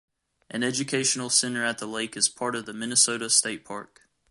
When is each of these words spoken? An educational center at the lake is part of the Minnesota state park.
An 0.49 0.63
educational 0.63 1.29
center 1.29 1.63
at 1.63 1.77
the 1.77 1.85
lake 1.85 2.17
is 2.17 2.27
part 2.27 2.55
of 2.55 2.65
the 2.65 2.73
Minnesota 2.73 3.29
state 3.29 3.63
park. 3.63 4.09